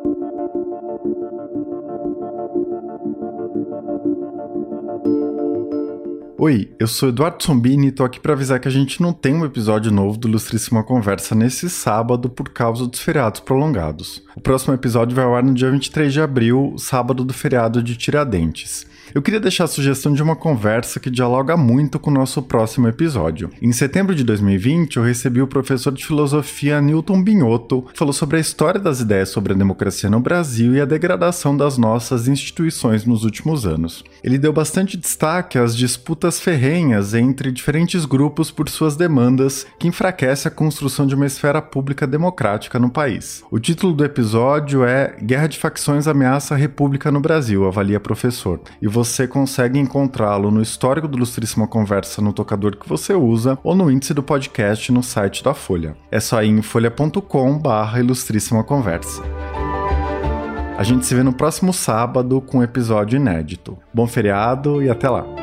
Thank 0.00 0.18
you. 1.04 2.07
Oi, 6.40 6.70
eu 6.78 6.86
sou 6.86 7.08
Eduardo 7.08 7.42
Sombini 7.42 7.88
e 7.88 7.90
tô 7.90 8.04
aqui 8.04 8.20
para 8.20 8.32
avisar 8.32 8.60
que 8.60 8.68
a 8.68 8.70
gente 8.70 9.02
não 9.02 9.12
tem 9.12 9.34
um 9.34 9.44
episódio 9.44 9.90
novo 9.90 10.16
do 10.16 10.28
Ilustríssima 10.28 10.84
Conversa 10.84 11.34
nesse 11.34 11.68
sábado 11.68 12.30
por 12.30 12.50
causa 12.50 12.86
dos 12.86 13.00
feriados 13.00 13.40
prolongados. 13.40 14.22
O 14.36 14.40
próximo 14.40 14.72
episódio 14.72 15.16
vai 15.16 15.24
ao 15.24 15.34
ar 15.34 15.42
no 15.42 15.52
dia 15.52 15.68
23 15.68 16.12
de 16.12 16.20
abril, 16.20 16.76
sábado 16.78 17.24
do 17.24 17.34
feriado 17.34 17.82
de 17.82 17.96
Tiradentes. 17.96 18.86
Eu 19.14 19.22
queria 19.22 19.40
deixar 19.40 19.64
a 19.64 19.68
sugestão 19.68 20.12
de 20.12 20.22
uma 20.22 20.36
conversa 20.36 21.00
que 21.00 21.10
dialoga 21.10 21.56
muito 21.56 21.98
com 21.98 22.10
o 22.10 22.14
nosso 22.14 22.42
próximo 22.42 22.86
episódio. 22.88 23.50
Em 23.60 23.72
setembro 23.72 24.14
de 24.14 24.22
2020, 24.22 24.96
eu 24.96 25.02
recebi 25.02 25.40
o 25.40 25.46
professor 25.46 25.92
de 25.92 26.04
filosofia 26.04 26.80
Newton 26.80 27.22
Binotto, 27.22 27.82
que 27.82 27.98
falou 27.98 28.12
sobre 28.12 28.36
a 28.36 28.40
história 28.40 28.78
das 28.78 29.00
ideias 29.00 29.30
sobre 29.30 29.54
a 29.54 29.56
democracia 29.56 30.10
no 30.10 30.20
Brasil 30.20 30.74
e 30.74 30.80
a 30.80 30.84
degradação 30.84 31.56
das 31.56 31.78
nossas 31.78 32.28
instituições 32.28 33.06
nos 33.06 33.24
últimos 33.24 33.64
anos. 33.64 34.04
Ele 34.22 34.38
deu 34.38 34.52
bastante 34.52 34.96
destaque 34.96 35.58
às 35.58 35.74
disputas 35.74 36.27
ferrenhas 36.36 37.14
entre 37.14 37.52
diferentes 37.52 38.04
grupos 38.04 38.50
por 38.50 38.68
suas 38.68 38.96
demandas, 38.96 39.64
que 39.78 39.86
enfraquece 39.86 40.48
a 40.48 40.50
construção 40.50 41.06
de 41.06 41.14
uma 41.14 41.26
esfera 41.26 41.62
pública 41.62 42.08
democrática 42.08 42.78
no 42.78 42.90
país. 42.90 43.44
O 43.50 43.60
título 43.60 43.92
do 43.92 44.04
episódio 44.04 44.84
é 44.84 45.16
Guerra 45.22 45.46
de 45.46 45.58
Facções 45.58 46.08
ameaça 46.08 46.54
a 46.54 46.58
República 46.58 47.12
no 47.12 47.20
Brasil, 47.20 47.66
avalia 47.66 48.00
professor. 48.00 48.60
E 48.82 48.88
você 48.88 49.28
consegue 49.28 49.78
encontrá-lo 49.78 50.50
no 50.50 50.60
histórico 50.60 51.06
do 51.06 51.16
Ilustríssima 51.16 51.68
Conversa 51.68 52.20
no 52.20 52.32
tocador 52.32 52.76
que 52.76 52.88
você 52.88 53.14
usa 53.14 53.56
ou 53.62 53.76
no 53.76 53.90
índice 53.90 54.12
do 54.12 54.22
podcast 54.22 54.90
no 54.90 55.02
site 55.02 55.44
da 55.44 55.54
Folha. 55.54 55.96
É 56.10 56.18
só 56.18 56.42
ir 56.42 56.48
em 56.48 56.62
folha.com 56.62 57.58
barra 57.58 58.00
Ilustríssima 58.00 58.64
Conversa. 58.64 59.22
A 60.76 60.82
gente 60.84 61.06
se 61.06 61.14
vê 61.14 61.22
no 61.24 61.32
próximo 61.32 61.72
sábado 61.72 62.40
com 62.40 62.58
um 62.58 62.62
episódio 62.62 63.16
inédito. 63.16 63.76
Bom 63.92 64.06
feriado 64.06 64.82
e 64.82 64.88
até 64.88 65.08
lá! 65.08 65.37